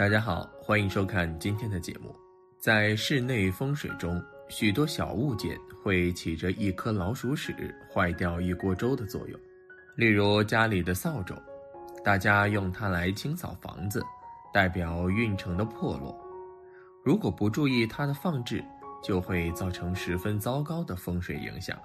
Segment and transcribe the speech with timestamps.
[0.00, 2.16] 大家好，欢迎收看今天的节目。
[2.58, 7.54] 在室内风水中，许多小物件会起着一颗老鼠屎
[7.92, 9.38] 坏掉一锅粥的作用。
[9.96, 11.34] 例如家里的扫帚，
[12.02, 14.02] 大家用它来清扫房子，
[14.54, 16.18] 代表运程的破落。
[17.04, 18.64] 如果不注意它的放置，
[19.02, 21.78] 就会造成十分糟糕的风水影响。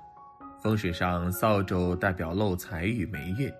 [0.63, 3.51] 风水上，扫帚代表漏财与霉运，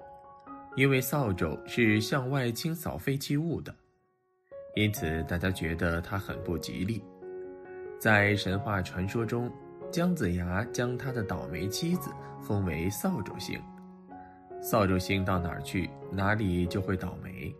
[0.77, 3.75] 因为扫帚是向外清扫废弃物的，
[4.75, 7.01] 因此大家觉得他很不吉利。
[7.97, 9.49] 在神话传说中，
[9.89, 12.11] 姜子牙将他的倒霉妻子
[12.43, 13.57] 封为扫帚星，
[14.61, 17.55] 扫帚星到哪儿去，哪里就会倒霉。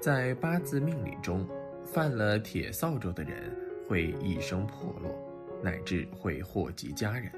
[0.00, 1.44] 在八字命理中，
[1.84, 3.52] 犯了铁扫帚的人
[3.88, 5.12] 会一生破落，
[5.60, 7.30] 乃至会祸及家人。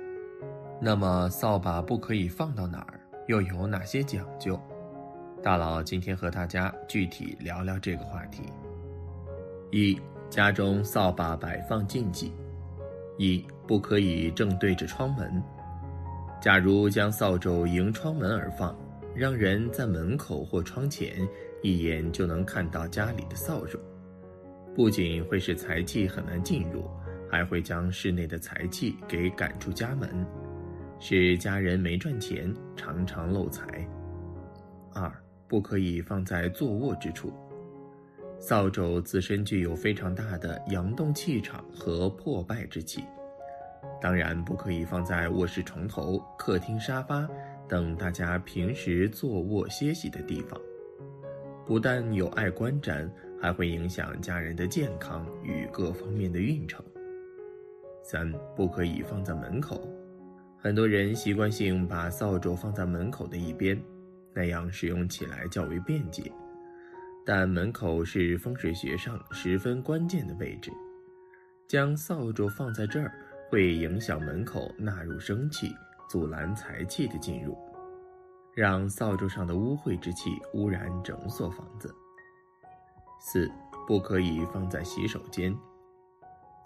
[0.78, 3.00] 那么扫把不可以放到哪儿？
[3.28, 4.60] 又有哪些讲究？
[5.42, 8.42] 大佬今天和大家具体聊聊这个话题。
[9.74, 12.32] 一、家中扫把摆放禁忌：
[13.18, 15.42] 一、不可以正对着窗门。
[16.40, 18.72] 假如将扫帚迎窗门而放，
[19.16, 21.28] 让人在门口或窗前
[21.60, 23.76] 一眼就能看到家里的扫帚，
[24.76, 26.88] 不仅会使财气很难进入，
[27.28, 30.24] 还会将室内的财气给赶出家门。
[31.00, 33.66] 使家人没赚钱，常常漏财。
[34.94, 35.12] 二，
[35.48, 37.32] 不可以放在坐卧之处。
[38.38, 43.02] 扫帚自身具有非常大的阳动气场和破败之气，
[44.02, 47.26] 当然不可以放在卧室床头、客厅沙发
[47.66, 50.60] 等大家平时坐卧歇息的地方。
[51.64, 53.08] 不但有碍观瞻，
[53.40, 56.84] 还会影响家人的健康与各方面的运程。
[58.02, 59.88] 三，不可以放在门口。
[60.58, 63.82] 很多人习惯性把扫帚放在门口的一边，
[64.34, 66.30] 那样使用起来较为便捷。
[67.26, 70.70] 但门口是风水学上十分关键的位置，
[71.66, 73.12] 将扫帚放在这儿
[73.50, 75.74] 会影响门口纳入生气，
[76.08, 77.56] 阻拦财气的进入，
[78.54, 81.94] 让扫帚上的污秽之气污染整所房子。
[83.20, 83.50] 四，
[83.86, 85.56] 不可以放在洗手间，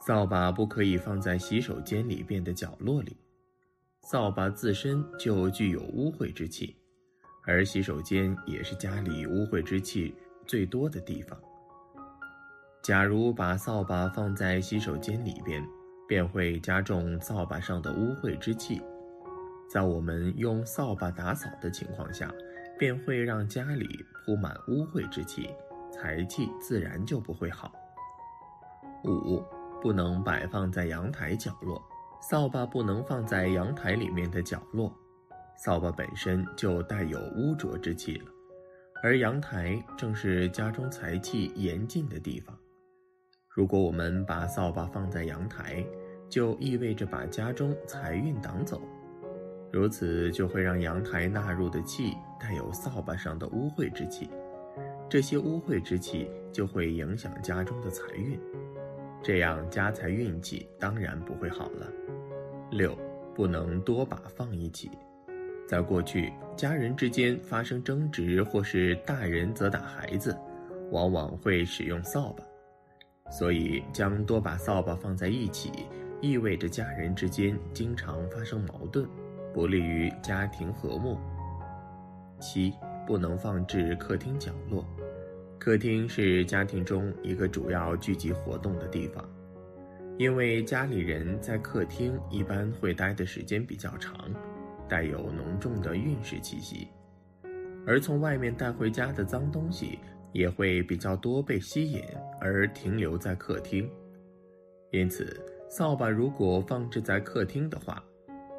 [0.04, 3.16] 扫把不可以放在洗手间里边的角落里。
[4.02, 6.74] 扫把自身就具有污秽之气，
[7.44, 10.14] 而洗手间也是家里污秽之气
[10.48, 11.38] 最多的地方。
[12.82, 15.62] 假如把扫把放在洗手间里边，
[16.08, 18.82] 便会加重扫把上的污秽之气。
[19.70, 22.32] 在我们用扫把打扫的情况下，
[22.78, 23.86] 便会让家里
[24.24, 25.50] 铺满污秽之气，
[25.92, 27.70] 财气自然就不会好。
[29.04, 29.44] 五，
[29.82, 31.82] 不能摆放在阳台角落。
[32.20, 34.92] 扫把不能放在阳台里面的角落，
[35.56, 38.26] 扫把本身就带有污浊之气了，
[39.00, 42.56] 而阳台正是家中财气严禁的地方。
[43.48, 45.84] 如果我们把扫把放在阳台，
[46.28, 48.82] 就意味着把家中财运挡走，
[49.72, 54.28] 如此就会让阳台纳入的气带有扫把上的污秽之气，
[55.08, 58.38] 这些污秽之气就会影响家中的财运。
[59.22, 61.86] 这样家财运气当然不会好了。
[62.70, 62.96] 六，
[63.34, 64.90] 不能多把放一起。
[65.68, 70.34] 在过去，家人之间发生争执，或是大人责打孩子，
[70.90, 72.42] 往往会使用扫把。
[73.30, 75.70] 所以，将多把扫把放在一起，
[76.22, 79.06] 意味着家人之间经常发生矛盾，
[79.52, 81.18] 不利于家庭和睦。
[82.40, 82.72] 七，
[83.06, 84.82] 不能放置客厅角落。
[85.58, 89.22] 客厅是家庭中一个主要聚集活动的地方，
[90.16, 94.14] 因为家里人在客厅一般会待的时间比较长，
[94.88, 96.88] 带有浓重的运势气息，
[97.86, 99.98] 而从外面带回家的脏东西
[100.32, 102.02] 也会比较多被吸引
[102.40, 103.90] 而停留在客厅，
[104.90, 105.38] 因此
[105.68, 108.02] 扫把如果放置在客厅的话，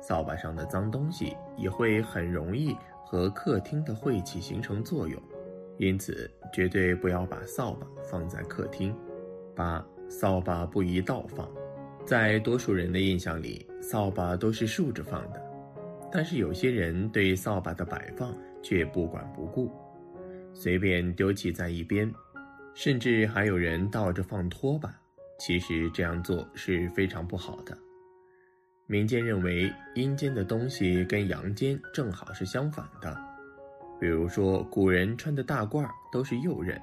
[0.01, 5.21] 扫把上的脏东西也会很容易和客厅的晦气形成作用。
[5.77, 8.93] 因此，绝对不要把扫把放在客厅。
[9.55, 11.49] 八，扫把不宜倒放。
[12.05, 15.41] 在多数人的印象里，扫把都是竖着放的，
[16.11, 19.71] 但是有些人对扫把的摆放却不管不顾，
[20.53, 22.11] 随便丢弃在一边，
[22.73, 24.93] 甚至还有人倒着放拖把。
[25.37, 27.77] 其实这样做是非常不好的。
[28.87, 33.15] 民间认为，阴间的东西跟阳间正好是相反的。
[33.99, 36.77] 比如说，古人穿的大褂都是右衽，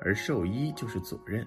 [0.00, 1.44] 而寿衣就是左衽。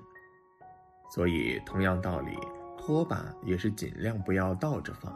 [1.13, 2.38] 所以，同样道理，
[2.77, 5.12] 拖把也是尽量不要倒着放。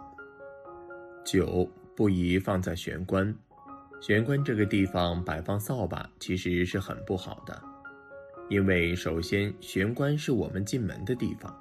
[1.23, 3.35] 九，不宜放在玄关。
[3.99, 7.59] 玄关这个地方摆放扫把，其实是很不好的。
[8.49, 11.51] 因为首先玄关是我们进门的地方，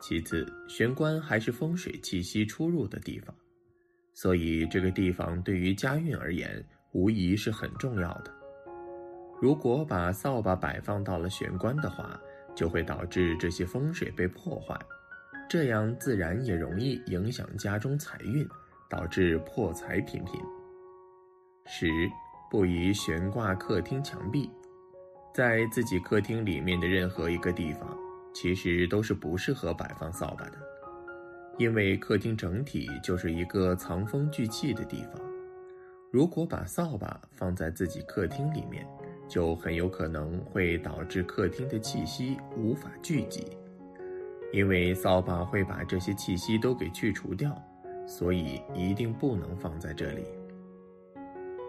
[0.00, 3.34] 其次玄关还是风水气息出入的地方，
[4.14, 8.32] 所以这个地方对于家运而言无疑是很重要的。
[9.42, 12.16] 如果把扫把摆放到了玄关的话，
[12.54, 14.78] 就会导致这些风水被破坏，
[15.50, 18.48] 这样自然也容易影响家中财运，
[18.88, 20.40] 导致破财频频。
[21.64, 21.88] 十
[22.50, 24.48] 不宜悬挂客厅墙壁，
[25.34, 27.96] 在自己客厅里面的任何一个地方，
[28.32, 30.58] 其实都是不适合摆放扫把的，
[31.58, 35.20] 因为客厅整体就是一个藏风聚气的地方。
[36.12, 38.86] 如果把扫把放在自己客厅里面，
[39.28, 43.44] 就很有可能会导致客厅的气息无法聚集，
[44.52, 47.60] 因为扫把会把这些气息都给去除掉，
[48.06, 50.24] 所以一定不能放在这里。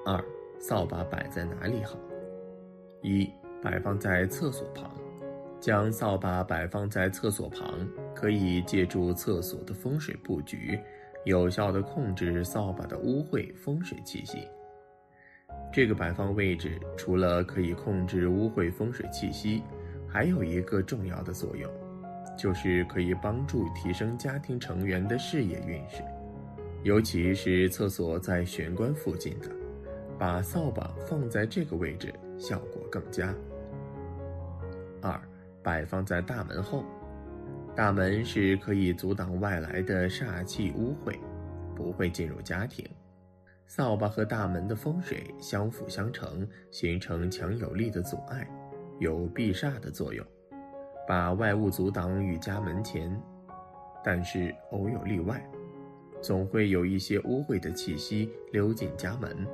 [0.06, 0.24] 二，
[0.60, 1.98] 扫把摆在哪里好？
[3.01, 3.30] 一，
[3.62, 4.89] 摆放在厕所旁，
[5.60, 10.80] 将扫把摆放在厕所旁，可以借助厕所的风水布局，
[11.25, 14.48] 有效的控制扫把的污秽风水气息。
[15.74, 19.63] 这个摆放位置除了可以控制污秽风水气息，
[20.07, 21.69] 还有一个重要的作用，
[22.38, 26.01] 就是可以帮助提升家庭成员的事业运势。
[26.88, 29.51] 尤其是厕所在玄关附近的，
[30.18, 33.36] 把扫把放在这个位置效果更佳。
[35.01, 35.19] 二，
[35.62, 36.86] 摆放在大门后，
[37.75, 41.19] 大门是可以阻挡外来的煞气污秽，
[41.75, 42.90] 不会进入家庭。
[43.66, 48.50] 扫把和大门的风水相辅相成，形成强有力的阻碍，
[49.01, 50.25] 有避煞的作用，
[51.06, 53.12] 把外物阻挡于家门前。
[54.01, 55.45] 但是偶有例外，
[56.22, 59.48] 总会有一些污秽的气息溜进家门。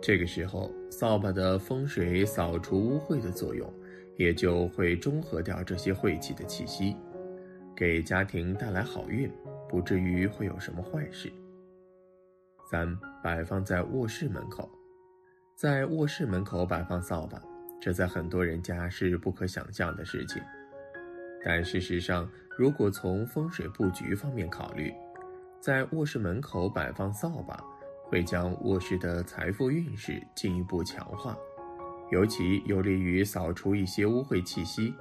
[0.00, 3.72] 这个时候，扫把的风水扫除污秽的作用，
[4.16, 6.96] 也就会中和掉这些晦气的气息，
[7.76, 9.30] 给家庭带来好运，
[9.68, 11.32] 不至于会有什么坏事。
[12.70, 14.68] 三摆放在卧室门口，
[15.54, 17.40] 在卧室门口摆放扫把，
[17.80, 20.42] 这在很多人家是不可想象的事情。
[21.44, 22.28] 但事实上，
[22.58, 24.92] 如果从风水布局方面考虑，
[25.62, 27.56] 在卧室门口摆放扫把，
[28.08, 31.38] 会将卧室的财富运势进一步强化，
[32.10, 34.92] 尤其有利于扫除一些污秽气息。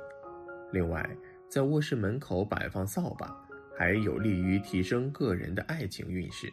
[0.71, 1.03] 另外，
[1.49, 3.35] 在卧室门口摆放扫把，
[3.75, 6.47] 还有利于提升个人的爱情运势。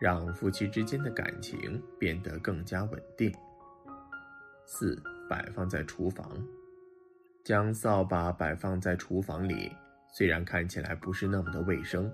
[0.00, 3.32] 让夫妻之间的感情变得更加稳定。
[4.66, 5.00] 四，
[5.30, 6.28] 摆放在厨房，
[7.44, 9.70] 将扫把摆放在厨房里，
[10.12, 12.12] 虽然看起来不是那么的卫生，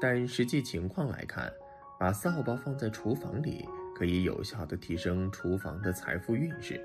[0.00, 1.52] 但实际情况来看，
[1.98, 3.66] 把扫把放在厨房里，
[3.96, 6.80] 可以有效的提升厨房的财富运势，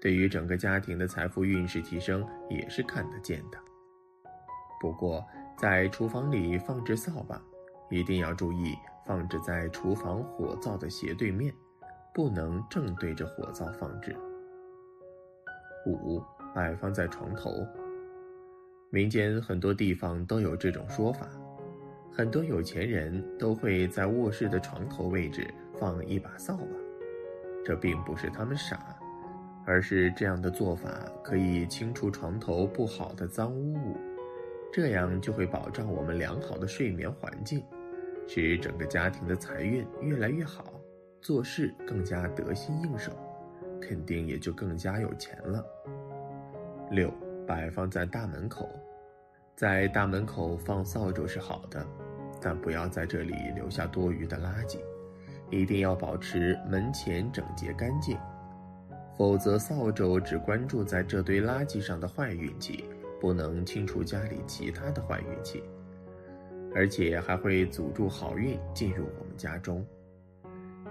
[0.00, 3.58] 对于整个家庭的财富运势提升也是看得见的。
[4.80, 5.26] 不过，
[5.58, 7.42] 在厨房里放置扫把，
[7.90, 8.76] 一定要注意。
[9.06, 11.54] 放置在厨房火灶的斜对面，
[12.12, 14.16] 不能正对着火灶放置。
[15.86, 16.20] 五，
[16.52, 17.64] 摆放在床头。
[18.90, 21.28] 民间很多地方都有这种说法，
[22.16, 25.46] 很多有钱人都会在卧室的床头位置
[25.78, 26.66] 放一把扫把。
[27.62, 28.96] 这并不是他们傻，
[29.66, 30.88] 而是这样的做法
[31.22, 33.98] 可以清除床头不好的脏污物，
[34.72, 37.62] 这样就会保障我们良好的睡眠环境。
[38.26, 40.80] 使整个家庭的财运越来越好，
[41.20, 43.12] 做事更加得心应手，
[43.78, 45.62] 肯定也就更加有钱了。
[46.90, 47.12] 六，
[47.46, 48.70] 摆放在大门口，
[49.54, 51.86] 在大门口放扫帚是好的，
[52.46, 54.78] 但不要在这里留下多余的垃圾，
[55.50, 58.16] 一定要保持门前整洁干净，
[59.18, 62.84] 否则扫帚只关注在这堆垃圾上的坏运气，
[63.20, 65.60] 不能清除家里其他的坏运气。
[66.72, 69.84] 而且还会阻住好运进入我们家中，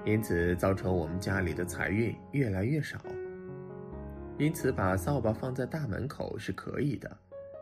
[0.03, 3.00] 因此造成我们家里的财运越来越少。
[4.38, 7.09] 因此，把扫把放在大门口是可以的，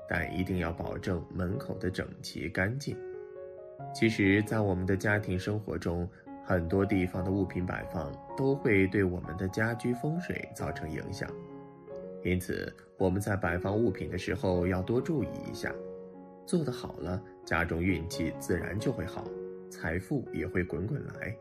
[0.10, 2.98] 但一定要保证门口的整齐干净。
[3.94, 6.10] 其实，在我们的家庭生活中，
[6.44, 11.30] 很多地方的物品摆放都会对我们的家居风水造成影响，
[12.24, 15.74] 因此我们在摆放物品的时候要多注意一下。
[16.46, 19.24] 做得好了，家中运气自然就会好，
[19.70, 21.36] 财富也会滚滚来。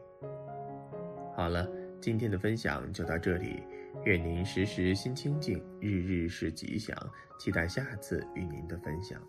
[1.35, 1.69] 好了，
[2.01, 3.63] 今天的分享就到这里，
[4.05, 6.97] 愿您时时心清静，日日是吉祥，
[7.41, 9.21] 期待下次与您的分享。